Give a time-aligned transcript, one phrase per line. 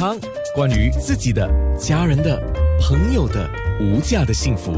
[0.00, 0.18] 康，
[0.54, 1.46] 关于自己的、
[1.78, 2.40] 家人的、
[2.80, 3.46] 朋友的
[3.78, 4.74] 无价的幸福，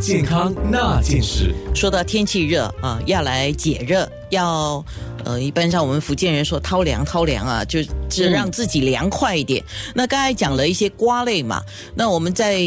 [0.00, 1.54] 健康那件事。
[1.74, 4.82] 说到天气热啊，要来解热，要
[5.26, 9.62] 呃，一般上我们福建人说掏凉掏凉啊，就是让自己凉快一点。
[9.94, 11.62] 那刚才讲了一些瓜类嘛，
[11.94, 12.58] 那我们在。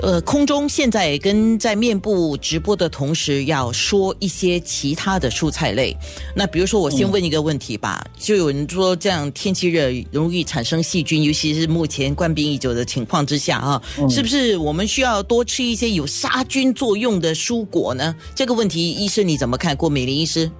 [0.00, 5.96] 呃，空中现在跟在面部直播的同时，要说一些其他的蔬菜类。
[6.34, 18.14] 那比如说，我先问一个问题吧，就有人说这样天气热容易产生细菌，尤其是目前冠病已久的情况之下啊，是不是我们需要多吃一些有杀菌作用的蔬果呢？
[18.34, 19.76] 这个问题，医生你怎么看？
[19.76, 20.50] 郭美玲医师。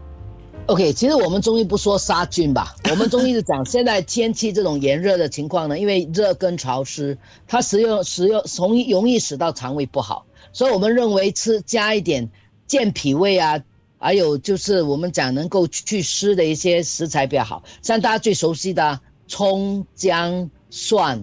[0.72, 7.14] OK，其实我们中医不说杀菌吧， 我们中医是讲现在天气这种炎热的情况呢，因为热跟潮湿，
[7.46, 12.26] 它食用食用容易容易使到肠胃不好，所以我们认为吃加一点
[12.66, 13.62] 健脾胃啊，
[13.98, 18.98] 还有就是我们讲能够祛湿的一些食材比较好，像大家最熟悉的
[19.28, 21.22] 葱、姜、蒜，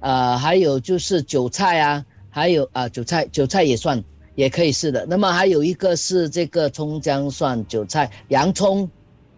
[0.00, 4.02] 呃，还有就是韭菜啊，还有啊韭菜韭菜也算。
[4.40, 8.88] 也可以是的，那么还有一个是这个葱姜蒜韭菜洋葱，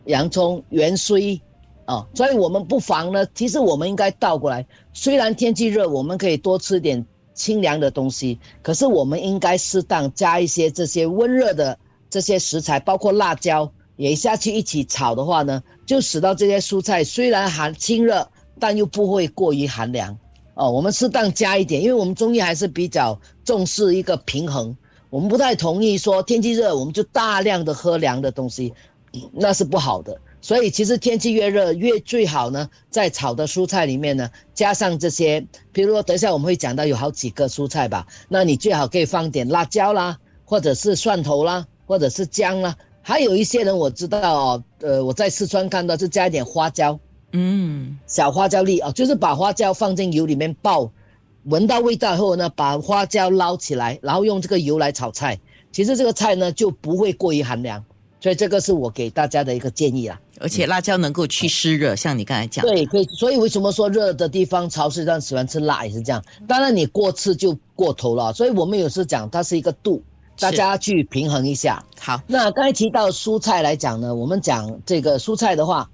[0.05, 1.41] 洋葱元荽，
[1.86, 11.77] 啊，所以我们不妨呢，其实我们应该倒过来，虽然天气热，我们可以多吃点清凉的东西，可是我们应该适当加一些这些温热的
[12.08, 18.25] 这些食材，包括辣椒也下去一起炒的话呢，就使到这些蔬菜虽然寒清热，
[18.61, 20.17] 但又不会过于寒凉，
[20.55, 24.77] 哦，我们适当加一点，因为我们中医还是比较重视一个平衡。
[25.12, 28.72] 我们不太同意说天气热我们就大量的喝凉的东西，
[29.30, 30.18] 那是不好的。
[30.41, 42.74] 所以其实天气越热越最好呢，在炒的蔬菜里面呢，加上这些，比如说等一下我们会讲到有好几个蔬菜吧，那你最好可以放点辣椒啦，或者是蒜头啦，或者是姜啦。
[43.02, 46.98] 还有一些人我知道哦，呃，我在四川看到就加一点花椒，
[47.33, 50.90] 嗯，小花椒粒哦，就是把花椒放进油里面爆。
[51.45, 55.39] 闻到味道后呢，把花椒捞起来，然后用这个油来炒菜。
[55.73, 57.83] 其实这个菜呢就不会过于寒凉，
[58.20, 60.20] 所以这个是我给大家的一个建议啦。
[60.39, 62.64] 而且辣椒能够去湿热，像你刚才讲。
[62.64, 63.05] 对，可以。
[63.05, 66.23] 所以为什么说热的地方潮湿，让喜欢吃辣也是这样。
[66.47, 70.02] 当然你过吃就过头了，所以我们有时讲它是一个度，
[70.39, 71.83] 大家去平衡一下。
[71.98, 75.89] 好，那刚才提到蔬菜来讲呢，我们讲这个蔬菜的话，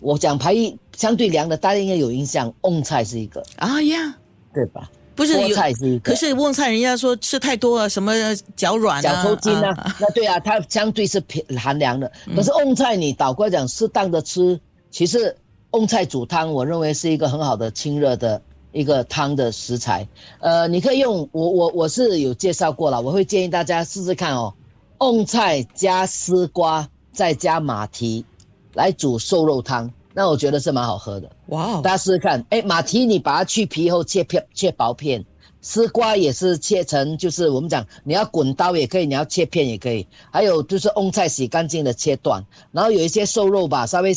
[0.00, 3.44] 我讲排异相对凉的，大家应该有印象，蕹菜是一个。
[3.56, 4.16] 啊呀。
[4.52, 4.90] 对吧？
[5.16, 8.12] 不是蕹菜是一个，可是蕹菜人家说吃太多了，什么
[8.56, 9.74] 脚软、脚抽筋啊？
[10.00, 12.10] 那对啊，它相对是偏寒凉的。
[12.34, 14.58] 可是蕹菜你倒过来讲，适当的吃，
[14.90, 15.36] 其实
[15.72, 18.40] 蕹菜煮汤，我认为是一个很好的清热的
[18.72, 20.08] 一个汤的食材。
[20.38, 24.54] 呃，你可以用我我我是有介绍过了，我会建议大家试试看哦。
[24.96, 28.24] 蕹菜加丝瓜再加马蹄
[28.72, 29.90] 来煮瘦肉汤。
[30.12, 31.80] 那我觉得是蛮好喝的，哇！
[31.82, 35.22] 大家试试看，哎，马蹄你把它去皮后切片，切薄片；
[35.60, 40.04] 丝瓜也是切成，就是我们讲你要滚刀也可以，你要切片也可以。
[40.32, 44.12] 还有就是蕹菜洗干净的切断，然后有一些瘦肉吧，稍微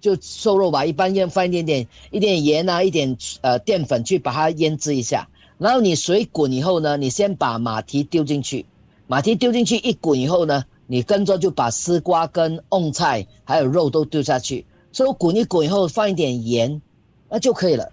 [0.00, 5.28] 就瘦肉吧，一般要放一点点一点盐啊，一点呃淀粉去把它腌制一下。
[5.58, 8.64] 然后你水滚以后呢，你先把马蹄丢进去，
[9.06, 14.64] 马蹄丢进去一滚以后呢，你跟着就把丝瓜跟蕹菜还有肉都丢下去。
[14.90, 16.80] 所以滚一滚以后放一点盐，
[17.28, 17.88] 那就可以了。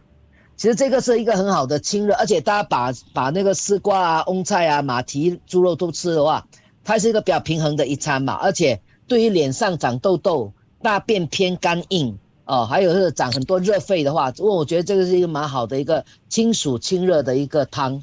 [0.58, 6.48] 其实这个是一个很好的清热，而且大家把把那个丝瓜啊、翁菜啊、马蹄、猪肉都吃的话，
[6.82, 8.36] 它是一个比较平衡的一餐嘛。
[8.36, 10.50] 而且对于脸上长痘痘、
[10.82, 18.02] 大便偏干硬哦，还有是长很多热痱的话，我我觉得这个是一个蛮好的一个清暑清热的一个汤。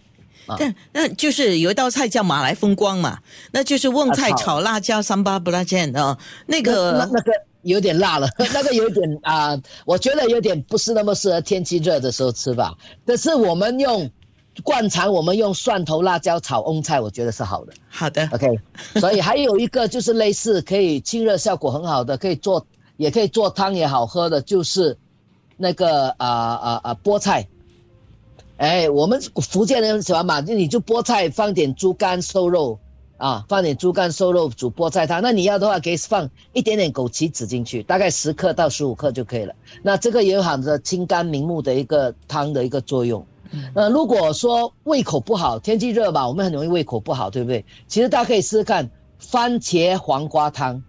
[0.59, 3.19] 但那就是有一道菜叫马来风光嘛，
[3.53, 7.33] 那就是瓮菜炒辣椒三八不拉酱啊，那个那个。
[7.63, 12.75] 有点辣了， 那个有点啊，我觉得有点不是那么适合天气热的时候吃吧。
[13.07, 14.11] 可是我们用
[14.63, 17.73] 灌肠，我们用蒜头、辣椒炒翁菜，我觉得是好的。
[17.89, 18.59] 好的，OK。
[19.01, 24.97] 所以还有一个就是类似可以清热效果很好的，可以做也可以做汤也好喝的，就是
[25.57, 27.47] 那个啊啊啊菠菜。
[28.59, 32.79] 哎，我们福建人喜欢嘛，就你就菠菜放点猪肝瘦肉。
[33.23, 39.55] 啊，放点猪肝瘦肉煮菠菜汤，那你要的话可以放一点点枸杞子进去，大概十克到十五克就可以了。
[39.81, 43.25] 那这个也有含着清肝明目的一个汤的一个作用。
[43.73, 47.65] 那如果说胃口不好，天气热吧，我们很容易胃口不好，对不对？
[47.87, 48.91] 其实大家可以试试看
[49.21, 50.83] 番茄黄瓜汤，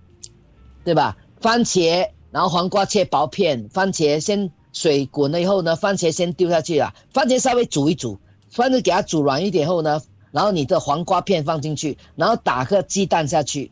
[0.83, 1.15] 对吧？
[1.39, 8.17] 番茄，然后黄瓜切薄片，番茄先水滚了以后呢，番茄先丢下去啊，番茄稍微煮一煮，
[8.49, 10.01] 番茄给它煮软一点后呢。
[10.33, 13.71] 然后你的黄瓜片放进去，然后打个鸡蛋下去，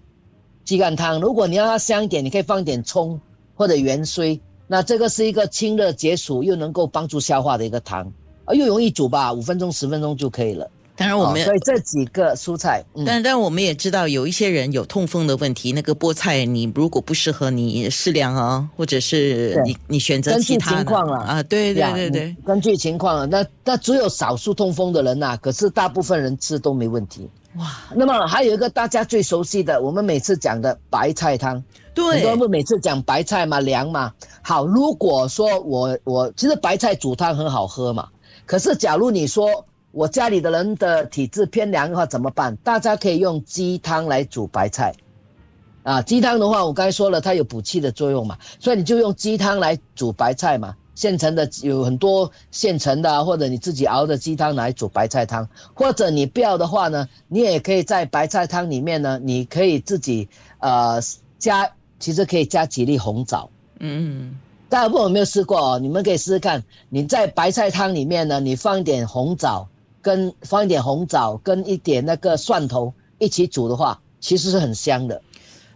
[0.63, 1.19] 鸡蛋汤。
[1.19, 3.19] 如果你要它香一点，你可以放一点葱
[3.55, 8.13] 或者芫荽，那这个是一个清热解暑又能够帮助消化的一个汤，
[8.45, 10.69] 啊，又容易煮吧，五分钟十分钟就可以了。
[10.95, 27.27] 当然，我们、哦所以这几个蔬菜，嗯，但但我们也知道，有一些人有痛风的问题，那个菠菜你如果不适合你适量啊，或者是你你选择其他情况了啊，对对对根据情况啊，那那只有少数痛风的人呐、可是大部分人吃都没问题。
[27.55, 27.65] 哇，
[27.95, 31.63] 那么还有一个大家最熟悉的，我们每次讲的白菜汤，很
[31.93, 34.11] 多对人不每次讲白菜嘛，凉嘛。
[34.41, 38.07] 好，如果说我我其实白菜煮汤很好喝嘛，
[38.45, 42.55] 可是假如你说我家里的人的体质偏凉的话怎么办？
[42.57, 44.93] 大家可以用鸡汤来煮白菜。
[45.83, 50.75] 啊，鸡汤的话，我刚才说了，它有补气的作用嘛，所以你就用鸡汤来煮白菜嘛。
[50.93, 60.29] 现成的有很多现成的、啊，或者你自己熬的鸡汤来煮白菜汤，或者你不要的话呢，你也可以在白菜汤里面呢，你可以自己
[60.59, 60.99] 呃
[61.39, 61.67] 加，
[61.97, 63.49] 其实可以加几粒红枣。
[63.79, 64.39] 嗯，嗯
[64.69, 65.79] 大家不有没有试过哦？
[65.79, 66.63] 你们可以试试看。
[66.89, 69.67] 你在白菜汤里面呢，你放一点红枣，
[70.01, 75.21] 跟放一点红枣跟一点那个蒜头一起煮的话，其实是很香的。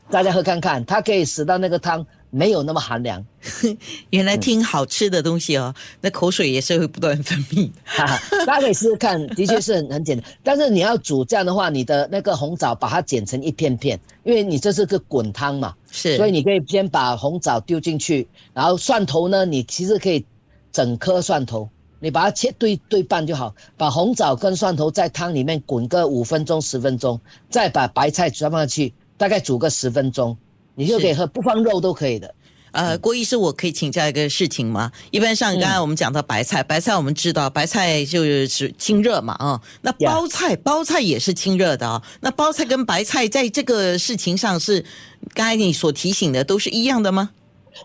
[0.10, 3.26] 大家喝看看，它可以使到那个汤没有那么寒凉。
[4.12, 7.72] 原来听好吃的东西哦，那口水也是会不断分泌。
[7.84, 10.30] 哈哈，大家可以试试看，的确是很很简单。
[10.44, 20.24] 但是你要煮这样的话，你的那个红枣把它剪成一片片，因为你这是个滚汤嘛，是，所以你可以先把红枣丢进去，然后蒜头呢，你其实可以
[20.72, 21.68] 整颗蒜头，
[22.06, 27.20] 你把它切对对半就好，把红枣跟蒜头在汤里面滚个五分钟十分钟，
[27.50, 30.38] 再把白菜装上去，大概煮个十分钟，
[30.76, 32.32] 你就可以喝，不放肉都可以的。
[32.74, 34.92] 呃，郭医师，我可以请教一个事情吗？
[35.10, 44.86] 一般上，刚才我们讲到白菜，白菜我们知道，白菜就是清热嘛，啊、那包菜，包菜也是清热的啊、那包菜跟白菜在这个事情上是，
[45.34, 47.32] 刚才你所提醒的都是一样的吗？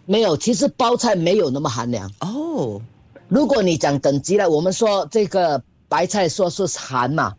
[0.07, 2.09] 没有，其实包菜没有那么寒凉。
[2.21, 2.81] 哦，
[3.31, 7.33] 如果你讲等级了，我们说这个白菜说是寒嘛，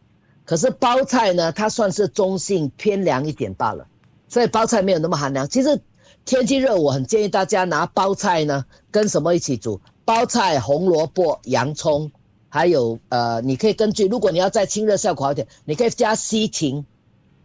[0.45, 3.85] 可是包菜呢，它算是中性偏凉一点罢了，
[4.29, 5.47] 所以包菜没有那么寒凉。
[5.49, 5.77] 其实
[6.23, 9.81] 天气热，我很建议大家拿包菜呢跟什么一起煮？
[10.05, 12.09] 包菜、红萝卜、洋葱，
[12.47, 16.85] 还有呃，你可以根据，如果你要再清热效果好一点，你可以加西芹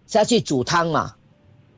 [0.06, 1.16] 下去煮汤嘛。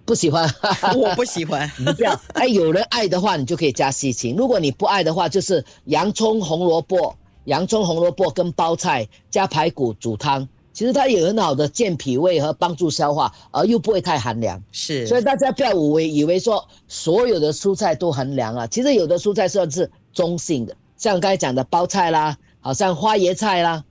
[0.09, 0.49] 不喜欢，
[0.97, 1.71] 我不喜欢。
[1.77, 7.15] 你不要，哎，有人爱的话，你就可以加西芹；如果你不爱的话，就是洋葱、红萝卜、
[7.45, 10.49] 洋葱、红萝卜跟包菜加排骨煮汤。
[10.73, 14.59] 其实它有很好的健脾胃和帮助消化，而又不会太寒凉。
[14.73, 23.85] 是，所以大家不要以为以为说所有的蔬菜都很凉啊，其实有的蔬菜算是中性的，像刚才讲的包菜啦，好像花椰菜啦，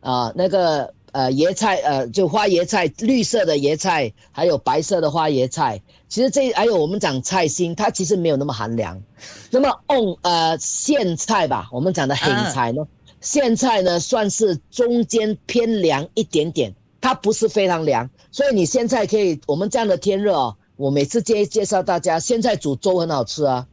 [0.00, 9.00] 啊、那个呃椰菜呃就花椰菜，绿色的椰菜，还有白色的花椰菜，其实这还有我们讲菜心，它其实没有那么寒凉。
[9.48, 12.84] 那么蕹呃苋菜吧，我们讲的苋菜呢，
[13.22, 23.64] 苋菜呢算是中间偏凉一点点，它不是非常凉，所以你现在可以，我们这样的天热哦，我每次介介绍大家，苋菜煮粥很好吃啊，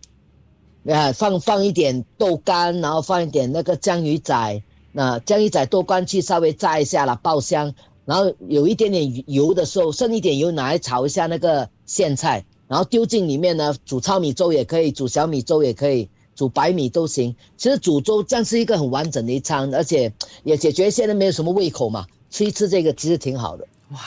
[0.87, 4.61] 啊放放一点豆干，然后放一点那个江鱼仔，
[4.91, 7.73] 那江一仔多关去稍微炸一下了，爆香，
[8.05, 16.09] 然后有一点点油的时候，剩一点油拿来炒一下那个苋菜，然后丢进里面呢，煮糙米粥也可以，煮小米粥也可以。
[16.33, 20.11] 煮白米都行，其实煮粥这样是一个很完整的一餐，而且
[20.43, 23.67] 也解决现在没有什么胃口嘛，吃一吃这个其实挺好的。
[23.91, 23.99] 哇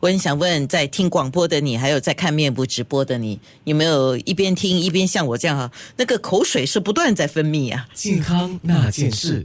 [0.00, 7.88] 我很想问，在听广播的你，还有在看面部直播的你，有没有一边听一边像我这样啊，那个口水是不断在分泌啊？
[7.94, 9.40] 健康那件事。